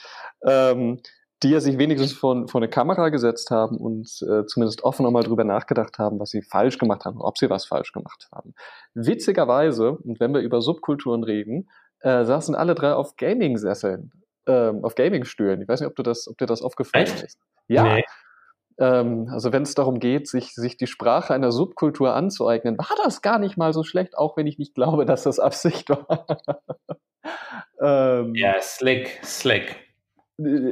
[0.44, 1.00] Ähm,
[1.42, 5.22] die ja sich wenigstens vor, vor eine Kamera gesetzt haben und äh, zumindest offen nochmal
[5.22, 8.54] drüber nachgedacht haben, was sie falsch gemacht haben, ob sie was falsch gemacht haben.
[8.94, 14.12] Witzigerweise, und wenn wir über Subkulturen reden, äh, saßen alle drei auf Gaming-Sesseln,
[14.46, 15.62] ähm, auf Gaming-Stühlen.
[15.62, 17.22] Ich weiß nicht, ob, du das, ob dir das aufgefallen Echt?
[17.22, 17.38] ist.
[17.68, 17.84] Ja.
[17.84, 18.04] Nee.
[18.78, 23.22] Ähm, also wenn es darum geht, sich, sich die Sprache einer Subkultur anzueignen, war das
[23.22, 26.26] gar nicht mal so schlecht, auch wenn ich nicht glaube, dass das Absicht war.
[27.80, 29.89] ähm, ja, slick, slick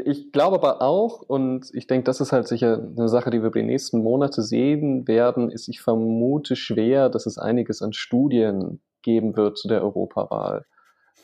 [0.04, 3.48] ich glaube aber auch, und ich denke, das ist halt sicher eine Sache, die wir
[3.48, 8.80] über die nächsten Monate sehen werden, ist, ich vermute schwer, dass es einiges an Studien
[9.02, 10.64] geben wird zu der Europawahl.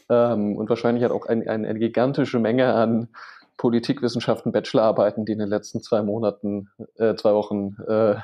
[0.09, 3.09] Ähm, und wahrscheinlich hat auch ein, ein, eine gigantische Menge an
[3.57, 8.17] Politikwissenschaften, Bachelorarbeiten, die in den letzten zwei Monaten, äh, zwei Wochen äh,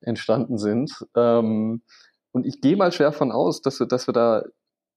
[0.00, 0.92] entstanden sind.
[1.16, 1.82] Ähm,
[2.32, 4.44] und ich gehe mal schwer von aus, dass wir, dass wir da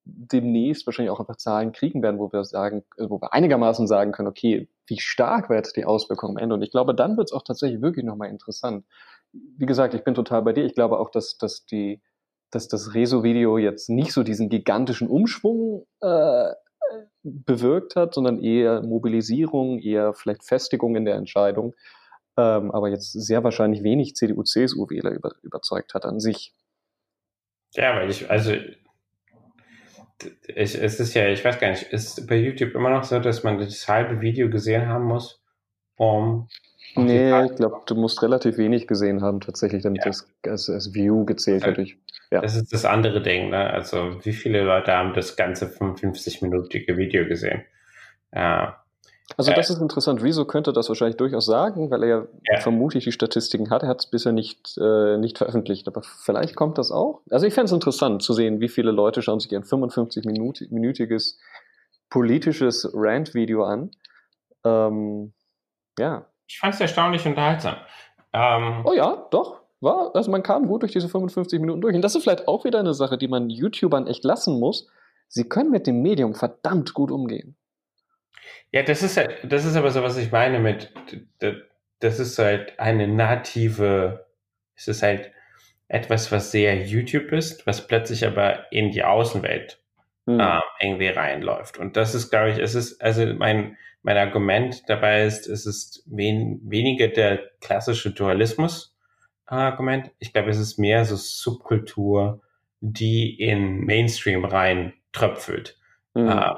[0.05, 4.27] demnächst wahrscheinlich auch einfach Zahlen kriegen werden, wo wir sagen, wo wir einigermaßen sagen können,
[4.27, 6.55] okay, wie stark wird die Auswirkung am Ende?
[6.55, 8.85] Und ich glaube, dann wird es auch tatsächlich wirklich nochmal interessant.
[9.33, 10.63] Wie gesagt, ich bin total bei dir.
[10.63, 12.01] Ich glaube auch, dass, dass die,
[12.51, 16.53] dass das Rezo-Video jetzt nicht so diesen gigantischen Umschwung äh,
[17.23, 21.73] bewirkt hat, sondern eher Mobilisierung, eher vielleicht Festigung in der Entscheidung,
[22.37, 26.53] ähm, aber jetzt sehr wahrscheinlich wenig CDU-CSU-Wähler über, überzeugt hat an sich.
[27.73, 28.53] Ja, weil ich, also
[30.47, 33.43] ich, es ist ja, ich weiß gar nicht, ist bei YouTube immer noch so, dass
[33.43, 35.41] man das halbe Video gesehen haben muss,
[35.97, 36.47] um.
[36.95, 40.11] Nee, ich glaube, du musst relativ wenig gesehen haben, tatsächlich, damit ja.
[40.11, 41.89] das als, als View gezählt wird.
[42.31, 42.41] Ja.
[42.41, 43.69] Das ist das andere Ding, ne?
[43.69, 47.63] Also, wie viele Leute haben das ganze 55-minütige Video gesehen?
[48.33, 48.84] Ja.
[49.37, 50.23] Also das ist interessant.
[50.23, 52.59] Wieso könnte das wahrscheinlich durchaus sagen, weil er ja.
[52.59, 53.83] vermutlich die Statistiken hat.
[53.83, 57.21] Er hat es bisher nicht, äh, nicht veröffentlicht, aber vielleicht kommt das auch.
[57.31, 61.37] Also ich fände es interessant zu sehen, wie viele Leute schauen sich ein 55-minütiges
[62.09, 63.91] politisches Rant-Video an.
[64.63, 65.33] Ähm,
[65.97, 66.25] ja.
[66.47, 67.75] Ich fand es erstaunlich unterhaltsam.
[68.31, 69.61] Ähm, oh ja, doch.
[69.81, 71.95] War, also man kam gut durch diese 55 Minuten durch.
[71.95, 74.87] Und das ist vielleicht auch wieder eine Sache, die man YouTubern echt lassen muss.
[75.27, 77.57] Sie können mit dem Medium verdammt gut umgehen.
[78.71, 80.93] Ja, das ist halt, das ist aber so, was ich meine mit,
[81.99, 84.25] das ist halt eine native,
[84.75, 85.31] es ist halt
[85.87, 89.79] etwas, was sehr YouTube ist, was plötzlich aber in die Außenwelt
[90.25, 90.39] mhm.
[90.39, 91.77] äh, irgendwie reinläuft.
[91.77, 96.03] Und das ist, glaube ich, es ist, also mein, mein Argument dabei ist, es ist
[96.05, 100.11] wen, weniger der klassische Dualismus-Argument.
[100.19, 102.41] Ich glaube, es ist mehr so Subkultur,
[102.81, 105.77] die in Mainstream rein tröpfelt.
[106.13, 106.29] Mhm.
[106.29, 106.53] Äh,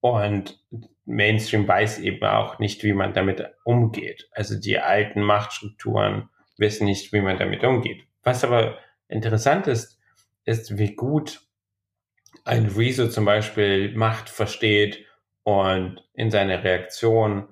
[0.00, 0.62] und
[1.04, 4.28] Mainstream weiß eben auch nicht, wie man damit umgeht.
[4.32, 8.04] Also die alten Machtstrukturen wissen nicht, wie man damit umgeht.
[8.22, 9.98] Was aber interessant ist,
[10.44, 11.40] ist, wie gut
[12.44, 15.04] ein Rezo zum Beispiel Macht versteht
[15.44, 17.48] und in seiner Reaktion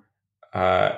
[0.53, 0.91] äh,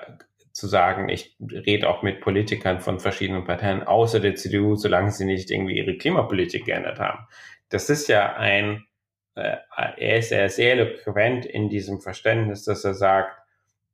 [0.53, 5.25] zu sagen, ich rede auch mit Politikern von verschiedenen Parteien außer der CDU, solange sie
[5.25, 7.27] nicht irgendwie ihre Klimapolitik geändert haben.
[7.69, 8.88] Das ist ja ein
[9.39, 9.57] äh,
[9.97, 13.37] er ist ja sehr eloquent in diesem Verständnis, dass er sagt,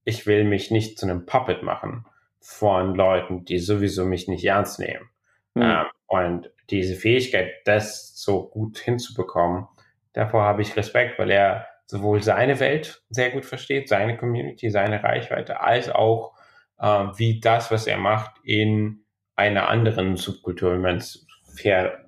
[0.04, 2.07] ich will mich nicht zu einem Puppet machen
[2.40, 5.09] von Leuten, die sowieso mich nicht ernst nehmen.
[5.54, 5.62] Mhm.
[5.62, 9.66] Ähm, und diese Fähigkeit, das so gut hinzubekommen,
[10.12, 15.02] davor habe ich Respekt, weil er sowohl seine Welt sehr gut versteht, seine Community, seine
[15.02, 16.35] Reichweite, als auch
[16.78, 19.04] äh, wie das, was er macht, in
[19.37, 22.00] einer anderen Subkultur, wenn man es fair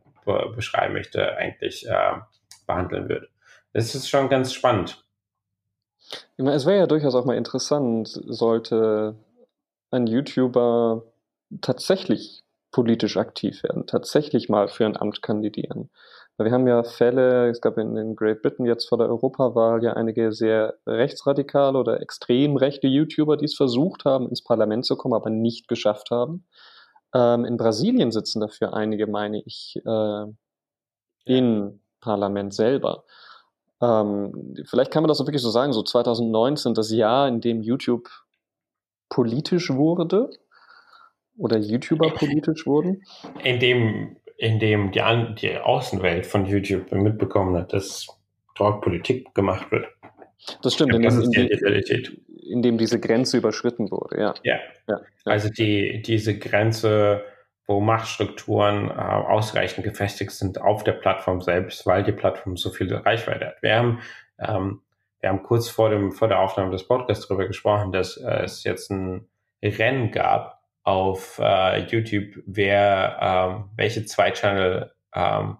[0.54, 2.14] beschreiben möchte, eigentlich äh,
[2.66, 3.28] behandeln würde.
[3.72, 5.04] Es ist schon ganz spannend.
[6.36, 9.16] Es wäre ja durchaus auch mal interessant, sollte
[9.90, 11.02] ein YouTuber
[11.60, 15.90] tatsächlich politisch aktiv werden, tatsächlich mal für ein Amt kandidieren.
[16.38, 19.94] Wir haben ja Fälle, es gab in, in Great Britain jetzt vor der Europawahl ja
[19.94, 25.14] einige sehr rechtsradikale oder extrem rechte YouTuber, die es versucht haben, ins Parlament zu kommen,
[25.14, 26.44] aber nicht geschafft haben.
[27.14, 30.26] Ähm, in Brasilien sitzen dafür einige, meine ich, äh,
[31.24, 33.04] in Parlament selber.
[33.82, 37.62] Ähm, vielleicht kann man das auch wirklich so sagen, so 2019, das Jahr, in dem
[37.62, 38.08] YouTube
[39.08, 40.30] politisch wurde
[41.36, 43.02] oder YouTuber politisch wurden.
[43.42, 48.06] In dem, in dem die, An die Außenwelt von YouTube mitbekommen hat, dass
[48.54, 49.86] dort Politik gemacht wird.
[50.62, 54.20] Das stimmt, in, das in, in, in dem diese Grenze überschritten wurde.
[54.20, 55.00] Ja, ja, ja.
[55.24, 57.24] also die, diese Grenze
[57.66, 62.94] wo Machtstrukturen äh, ausreichend gefestigt sind auf der Plattform selbst, weil die Plattform so viel
[62.94, 63.62] Reichweite hat.
[63.62, 64.00] Wir haben,
[64.38, 64.82] ähm,
[65.20, 68.62] wir haben kurz vor, dem, vor der Aufnahme des Podcasts darüber gesprochen, dass äh, es
[68.64, 69.28] jetzt ein
[69.62, 75.58] Rennen gab auf äh, YouTube, wer ähm, welche zwei Channel ähm,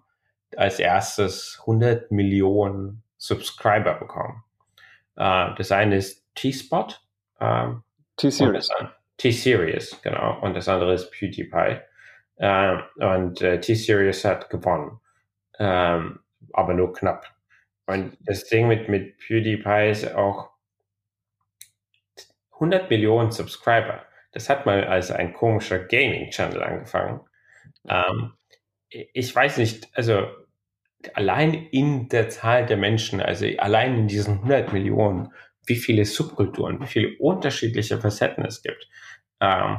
[0.55, 4.43] als erstes 100 Millionen Subscriber bekommen.
[5.17, 6.87] Äh, das eine ist T-Spot.
[7.41, 7.83] Ähm,
[8.15, 8.69] T-Series.
[9.17, 10.39] T-Series, genau.
[10.39, 11.81] Und das andere ist PewDiePie.
[12.37, 14.99] Äh, und äh, T-Series hat gewonnen.
[15.59, 16.19] Ähm,
[16.53, 17.25] aber nur knapp.
[17.87, 20.51] Und das Ding mit, mit PewDiePie ist auch
[22.53, 24.03] 100 Millionen Subscriber.
[24.31, 27.21] Das hat mal als ein komischer Gaming-Channel angefangen.
[27.87, 28.33] Ähm,
[28.89, 30.27] ich weiß nicht, also
[31.13, 35.33] allein in der Zahl der Menschen, also allein in diesen 100 Millionen,
[35.65, 38.87] wie viele Subkulturen, wie viele unterschiedliche Facetten es gibt.
[39.39, 39.77] Ähm, äh,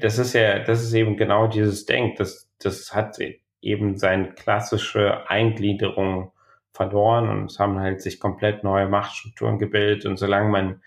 [0.00, 2.16] das ist ja, das ist eben genau dieses Denk.
[2.16, 3.18] Das, das hat
[3.60, 6.32] eben seine klassische Eingliederung
[6.72, 10.06] verloren und es haben halt sich komplett neue Machtstrukturen gebildet.
[10.06, 10.82] Und solange man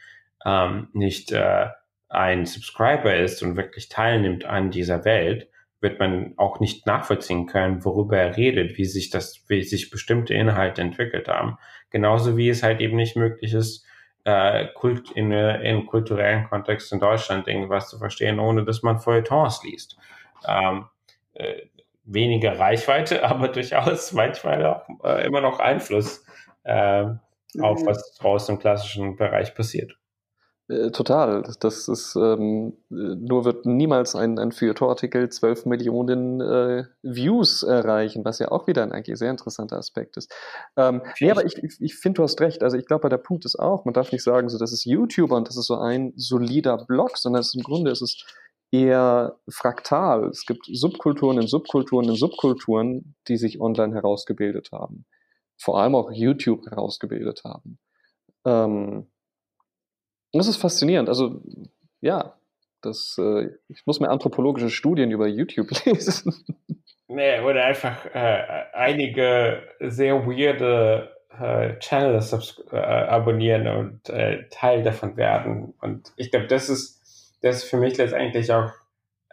[0.45, 1.67] ähm, nicht äh,
[2.09, 7.85] ein Subscriber ist und wirklich teilnimmt an dieser Welt, wird man auch nicht nachvollziehen können,
[7.85, 11.57] worüber er redet, wie sich das, wie sich bestimmte Inhalte entwickelt haben.
[11.89, 13.85] Genauso wie es halt eben nicht möglich ist,
[14.27, 18.99] äh, Kult in, äh, in kulturellen Kontext in Deutschland irgendwas zu verstehen, ohne dass man
[18.99, 19.97] Feuilletons liest.
[20.45, 20.85] Ähm,
[21.33, 21.61] äh,
[22.03, 26.25] weniger Reichweite, aber durchaus manchmal auch äh, immer noch Einfluss.
[26.63, 27.05] Äh,
[27.61, 29.96] auf, was draußen im klassischen Bereich passiert.
[30.69, 31.43] Äh, total.
[31.61, 38.39] Das ist ähm, nur wird niemals ein, ein Feuilleton-Artikel 12 Millionen äh, Views erreichen, was
[38.39, 40.33] ja auch wieder ein eigentlich sehr interessanter Aspekt ist.
[40.75, 42.63] Ähm, nee, aber ich, ich, ich finde, du hast recht.
[42.63, 45.37] Also ich glaube, der Punkt ist auch, man darf nicht sagen, so das ist YouTuber
[45.37, 48.25] und das ist so ein solider Blog, sondern ist, im Grunde ist es
[48.69, 50.25] eher fraktal.
[50.25, 55.05] Es gibt Subkulturen in Subkulturen in Subkulturen, die sich online herausgebildet haben.
[55.57, 57.79] Vor allem auch YouTube herausgebildet haben.
[58.45, 59.07] Ähm,
[60.37, 61.09] das ist faszinierend.
[61.09, 61.41] Also,
[62.01, 62.33] ja,
[62.81, 66.33] das, äh, ich muss mir anthropologische Studien über YouTube lesen.
[67.07, 75.15] Nee, oder einfach äh, einige sehr weirde äh, Channels äh, abonnieren und äh, Teil davon
[75.15, 75.73] werden.
[75.81, 78.71] Und ich glaube, das ist, das ist für mich letztendlich auch,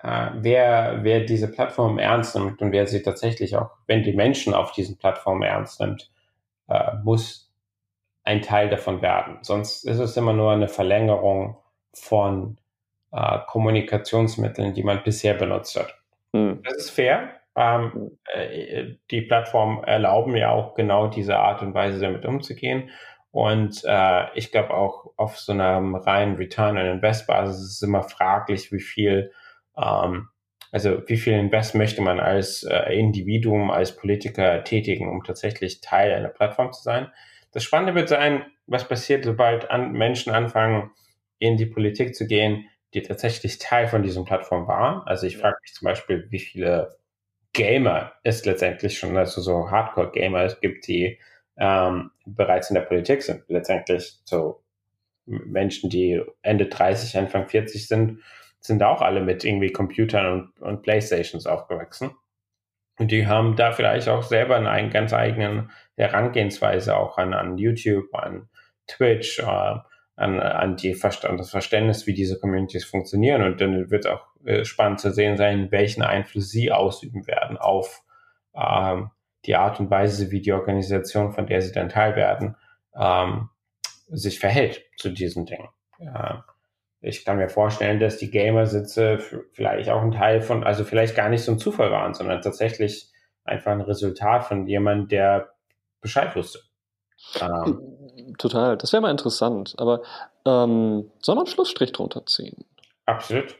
[0.02, 4.54] äh, wer, wer diese Plattform ernst nimmt und wer sie tatsächlich auch, wenn die Menschen
[4.54, 6.10] auf diesen Plattformen ernst nimmt,
[7.02, 7.43] muss
[8.24, 9.38] ein Teil davon werden.
[9.42, 11.58] Sonst ist es immer nur eine Verlängerung
[11.92, 12.58] von
[13.12, 15.94] äh, Kommunikationsmitteln, die man bisher benutzt hat.
[16.32, 16.60] Mhm.
[16.64, 17.30] Das ist fair.
[17.56, 22.90] Ähm, äh, die Plattformen erlauben ja auch genau diese Art und Weise damit umzugehen.
[23.30, 27.82] Und äh, ich glaube auch auf so einer reinen Return on Invest Basis ist es
[27.82, 29.32] immer fraglich, wie viel,
[29.76, 30.28] ähm,
[30.72, 36.12] also wie viel Invest möchte man als äh, Individuum, als Politiker tätigen, um tatsächlich Teil
[36.12, 37.10] einer Plattform zu sein.
[37.54, 40.90] Das Spannende wird sein, was passiert, sobald an Menschen anfangen,
[41.38, 45.06] in die Politik zu gehen, die tatsächlich Teil von diesen Plattformen waren.
[45.06, 46.96] Also ich frage mich zum Beispiel, wie viele
[47.52, 51.20] Gamer es letztendlich schon, also so Hardcore-Gamer es gibt, die
[51.56, 53.44] ähm, bereits in der Politik sind.
[53.46, 54.64] Letztendlich so
[55.26, 58.20] Menschen, die Ende 30, Anfang 40 sind,
[58.58, 62.10] sind auch alle mit irgendwie Computern und, und Playstations aufgewachsen.
[62.98, 68.14] Und die haben da vielleicht auch selber eine ganz eigenen Herangehensweise auch an, an YouTube,
[68.14, 68.48] an
[68.86, 69.76] Twitch, äh,
[70.16, 73.42] an, an, die, an das Verständnis, wie diese Communities funktionieren.
[73.42, 78.02] Und dann wird auch äh, spannend zu sehen sein, welchen Einfluss sie ausüben werden auf
[78.54, 79.10] ähm,
[79.44, 82.56] die Art und Weise, wie die Organisation, von der sie dann Teil werden,
[82.96, 83.50] ähm,
[84.08, 85.68] sich verhält zu diesen Dingen.
[85.98, 86.44] Ja
[87.04, 89.18] ich kann mir vorstellen, dass die Gamer-Sitze
[89.52, 93.12] vielleicht auch ein Teil von, also vielleicht gar nicht so ein Zufall waren, sondern tatsächlich
[93.44, 95.54] einfach ein Resultat von jemandem, der
[96.00, 96.60] Bescheid wusste.
[97.40, 99.74] Ähm, Total, das wäre mal interessant.
[99.76, 100.02] Aber
[100.46, 102.64] ähm, soll man einen Schlussstrich drunter ziehen?
[103.06, 103.54] Absolut.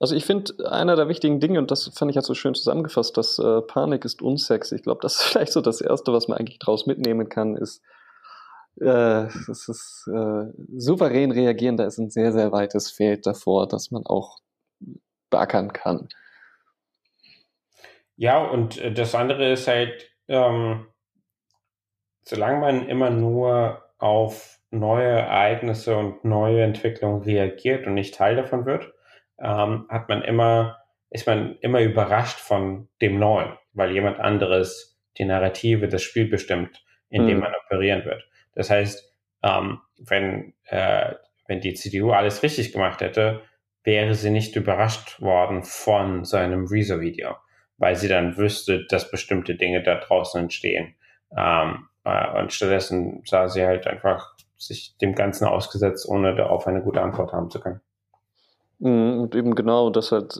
[0.00, 3.16] Also ich finde, einer der wichtigen Dinge, und das fand ich halt so schön zusammengefasst,
[3.16, 4.76] dass äh, Panik ist unsexy.
[4.76, 7.82] Ich glaube, das ist vielleicht so das Erste, was man eigentlich daraus mitnehmen kann, ist,
[8.80, 14.06] das ist äh, souverän reagieren, da ist ein sehr, sehr weites Feld davor, dass man
[14.06, 14.38] auch
[15.30, 16.08] beackern kann.
[18.16, 20.86] Ja, und äh, das andere ist halt, ähm,
[22.22, 28.66] solange man immer nur auf neue Ereignisse und neue Entwicklungen reagiert und nicht Teil davon
[28.66, 28.92] wird,
[29.38, 30.78] ähm, hat man immer,
[31.10, 36.84] ist man immer überrascht von dem Neuen, weil jemand anderes die Narrative, das Spiel bestimmt,
[37.08, 37.44] in dem mhm.
[37.44, 38.28] man operieren wird.
[38.58, 41.14] Das heißt, ähm, wenn, äh,
[41.46, 43.42] wenn die CDU alles richtig gemacht hätte,
[43.84, 47.36] wäre sie nicht überrascht worden von seinem Rezo-Video,
[47.76, 50.96] weil sie dann wüsste, dass bestimmte Dinge da draußen entstehen.
[51.36, 56.82] Ähm, äh, und stattdessen sah sie halt einfach sich dem Ganzen ausgesetzt, ohne darauf eine
[56.82, 57.80] gute Antwort haben zu können.
[58.80, 60.36] Mhm, und eben genau, dass halt,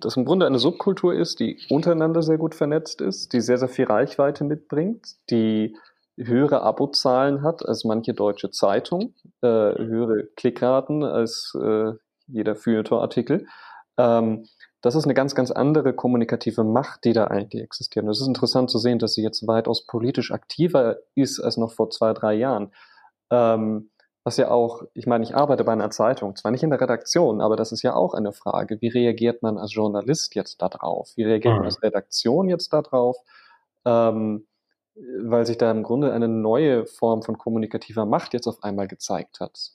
[0.00, 3.68] das im Grunde eine Subkultur ist, die untereinander sehr gut vernetzt ist, die sehr, sehr
[3.68, 5.76] viel Reichweite mitbringt, die
[6.16, 11.92] höhere Abozahlen hat als manche deutsche Zeitung, äh, höhere Klickraten als äh,
[12.26, 13.46] jeder Feuilleton-Artikel.
[13.98, 14.46] Ähm,
[14.82, 18.04] das ist eine ganz, ganz andere kommunikative Macht, die da eigentlich existiert.
[18.04, 21.72] Und es ist interessant zu sehen, dass sie jetzt weitaus politisch aktiver ist als noch
[21.72, 22.72] vor zwei, drei Jahren.
[23.30, 23.90] Ähm,
[24.22, 27.40] was ja auch, ich meine, ich arbeite bei einer Zeitung, zwar nicht in der Redaktion,
[27.40, 28.80] aber das ist ja auch eine Frage.
[28.80, 31.12] Wie reagiert man als Journalist jetzt darauf?
[31.16, 31.58] Wie reagiert mhm.
[31.58, 33.16] man als Redaktion jetzt darauf?
[33.84, 34.46] Ähm,
[35.22, 39.40] weil sich da im Grunde eine neue Form von kommunikativer Macht jetzt auf einmal gezeigt
[39.40, 39.72] hat.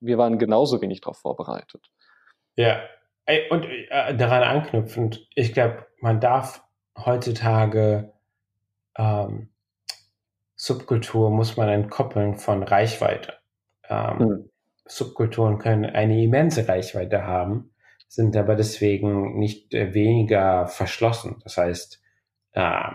[0.00, 1.90] wir waren genauso wenig darauf vorbereitet.
[2.54, 2.80] Ja,
[3.50, 6.62] und äh, daran anknüpfend, ich glaube, man darf
[6.96, 8.12] heutzutage
[8.96, 9.50] ähm,
[10.56, 13.34] Subkultur muss man entkoppeln von Reichweite.
[13.88, 14.50] Ähm, hm.
[14.86, 17.74] Subkulturen können eine immense Reichweite haben,
[18.08, 21.40] sind aber deswegen nicht äh, weniger verschlossen.
[21.44, 22.00] Das heißt,
[22.52, 22.90] äh,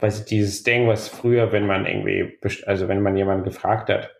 [0.00, 4.10] ich, dieses Ding, was früher, wenn man irgendwie, also wenn man jemanden gefragt hat,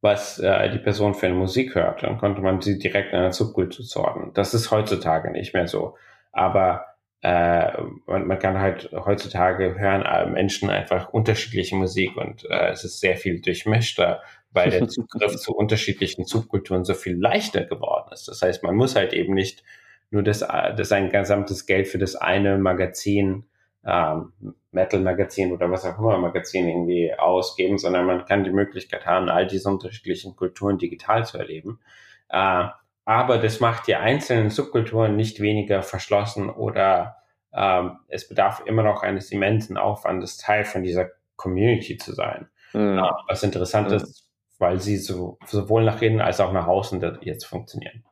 [0.00, 3.32] was äh, die Person für eine Musik hört, dann konnte man sie direkt in eine
[3.32, 4.32] Subkultur zuordnen.
[4.34, 5.96] Das ist heutzutage nicht mehr so.
[6.30, 6.84] Aber
[7.22, 7.72] äh,
[8.06, 13.00] man, man, kann halt heutzutage hören äh, Menschen einfach unterschiedliche Musik und äh, es ist
[13.00, 14.20] sehr viel durchmischter,
[14.52, 18.28] weil der Zugriff zu unterschiedlichen Subkulturen so viel leichter geworden ist.
[18.28, 19.64] Das heißt, man muss halt eben nicht
[20.10, 23.44] nur das, das ein gesamtes Geld für das eine Magazin,
[23.86, 24.32] ähm,
[24.72, 29.46] Metal-Magazin oder was auch immer Magazin irgendwie ausgeben, sondern man kann die Möglichkeit haben, all
[29.46, 31.80] diese unterschiedlichen Kulturen digital zu erleben.
[32.28, 32.66] Äh,
[33.04, 37.16] aber das macht die einzelnen Subkulturen nicht weniger verschlossen oder
[37.52, 42.48] ähm, es bedarf immer noch eines immensen Aufwandes, Teil von dieser Community zu sein.
[42.72, 42.98] Mhm.
[42.98, 43.96] Äh, was interessant mhm.
[43.96, 44.28] ist,
[44.58, 48.04] weil sie so, sowohl nach innen als auch nach außen jetzt funktionieren.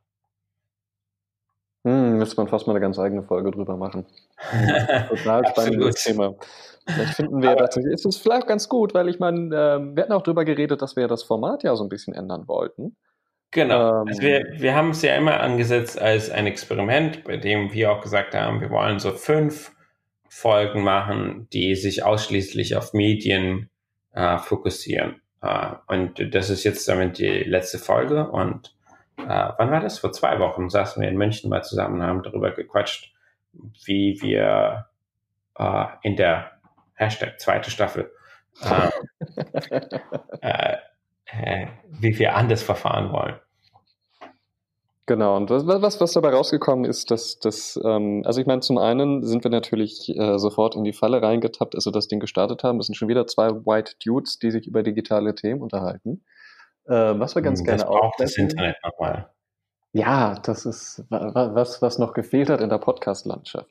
[1.85, 4.07] Hm, müsste man fast mal eine ganz eigene Folge drüber machen.
[5.09, 6.35] Total spannendes Thema.
[6.87, 7.76] Vielleicht finden wir das.
[7.76, 10.97] Ist es vielleicht ganz gut, weil ich meine, äh, wir hatten auch drüber geredet, dass
[10.97, 12.97] wir das Format ja so ein bisschen ändern wollten.
[13.51, 14.03] Genau.
[14.03, 17.93] Ähm, also wir, wir haben es ja immer angesetzt als ein Experiment, bei dem wir
[17.93, 19.72] auch gesagt haben, wir wollen so fünf
[20.28, 23.70] Folgen machen, die sich ausschließlich auf Medien
[24.12, 25.20] äh, fokussieren.
[25.43, 28.28] Äh, und das ist jetzt damit die letzte Folge.
[28.28, 28.74] Und
[29.18, 29.98] äh, wann war das?
[29.98, 33.12] Vor zwei Wochen saßen wir in München mal zusammen und haben darüber gequatscht,
[33.84, 34.86] wie wir
[35.58, 36.52] äh, in der
[36.94, 38.10] Hashtag zweite Staffel
[40.40, 40.76] äh,
[41.26, 43.36] äh, wie wir anders verfahren wollen.
[45.06, 49.24] Genau, und was, was, dabei rausgekommen ist, dass das, ähm, also ich meine, zum einen
[49.24, 52.78] sind wir natürlich äh, sofort in die Falle reingetappt, als wir das Ding gestartet haben.
[52.78, 56.22] Das sind schon wieder zwei White Dudes, die sich über digitale Themen unterhalten.
[56.87, 58.12] Äh, was wir ganz hm, das gerne auch.
[58.18, 59.30] das Internet nochmal.
[59.93, 63.70] Ja, das ist was, was noch gefehlt hat in der Podcast-Landschaft.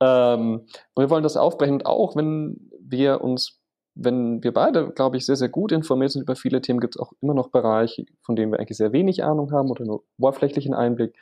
[0.00, 3.58] Ähm, und wir wollen das aufbrechen, auch wenn wir uns
[4.00, 7.00] wenn wir beide, glaube ich, sehr, sehr gut informiert sind über viele Themen, gibt es
[7.00, 10.72] auch immer noch Bereiche, von denen wir eigentlich sehr wenig Ahnung haben oder nur oberflächlichen
[10.72, 11.14] Einblick.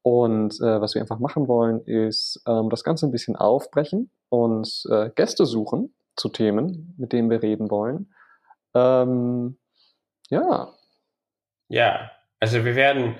[0.00, 4.84] Und äh, was wir einfach machen wollen, ist ähm, das Ganze ein bisschen aufbrechen und
[4.90, 8.12] äh, Gäste suchen zu Themen, mit denen wir reden wollen.
[8.74, 9.58] Ähm,
[10.30, 10.72] ja.
[11.72, 13.16] Ja, also wir werden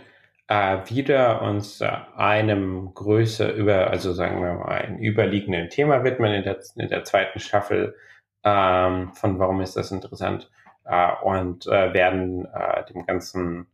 [0.46, 6.34] äh, wieder uns äh, einem größer über, also sagen wir mal, ein überliegenden Thema widmen
[6.34, 7.96] in der, in der zweiten Staffel.
[8.44, 10.50] Ähm, von warum ist das interessant?
[10.84, 13.68] Äh, und äh, werden äh, dem ganzen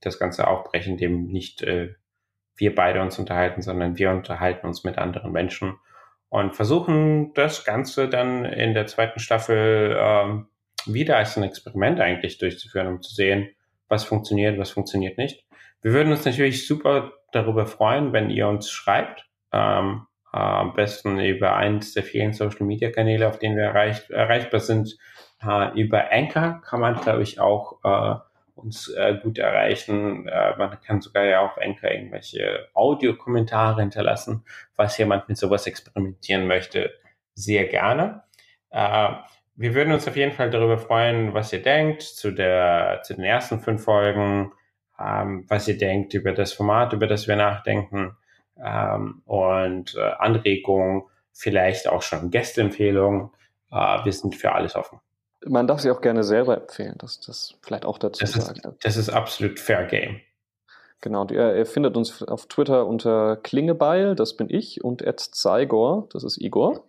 [0.00, 1.94] das Ganze aufbrechen, dem nicht äh,
[2.56, 5.78] wir beide uns unterhalten, sondern wir unterhalten uns mit anderen Menschen
[6.28, 10.48] und versuchen das Ganze dann in der zweiten Staffel ähm,
[10.86, 13.50] wieder als ein Experiment eigentlich durchzuführen, um zu sehen,
[13.88, 15.44] was funktioniert, was funktioniert nicht.
[15.82, 19.26] Wir würden uns natürlich super darüber freuen, wenn ihr uns schreibt.
[19.52, 24.08] Ähm, äh, am besten über eins der vielen Social Media Kanäle, auf denen wir erreich,
[24.10, 24.96] erreichbar sind.
[25.42, 28.16] Äh, über Anchor kann man, glaube ich, auch äh,
[28.54, 30.26] uns äh, gut erreichen.
[30.28, 36.46] Äh, man kann sogar ja auf Anchor irgendwelche Audiokommentare hinterlassen, falls jemand mit sowas experimentieren
[36.46, 36.92] möchte,
[37.34, 38.24] sehr gerne.
[38.70, 39.10] Äh,
[39.58, 43.24] wir würden uns auf jeden Fall darüber freuen, was ihr denkt zu, der, zu den
[43.24, 44.52] ersten fünf Folgen,
[45.00, 48.16] ähm, was ihr denkt über das Format, über das wir nachdenken
[48.56, 51.02] ähm, und äh, Anregungen,
[51.32, 53.30] vielleicht auch schon Gästeempfehlungen.
[53.72, 55.00] Äh, wir sind für alles offen.
[55.44, 58.60] Man darf sie auch gerne selber empfehlen, das, das vielleicht auch dazu das sagen.
[58.60, 60.20] Ist, das ist absolut Fair Game.
[61.00, 66.08] Genau, und ihr, ihr, findet uns auf Twitter unter Klingebeil, das bin ich, und Zeigor,
[66.12, 66.84] das ist Igor.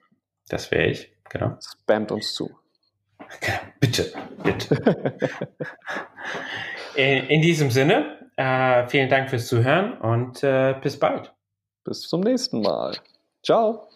[0.50, 1.58] Das wäre ich, genau.
[1.62, 2.59] Spamt uns zu.
[3.80, 4.12] Bitte,
[4.44, 4.76] bitte.
[6.96, 11.34] in, in, diesem Sinne, äh, vielen Dank fürs Zuhören und äh, bis bald.
[11.84, 12.98] Bis zum nächsten Mal.
[13.44, 13.89] Ciao.